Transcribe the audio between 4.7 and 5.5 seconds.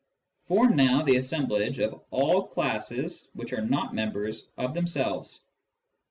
themselves.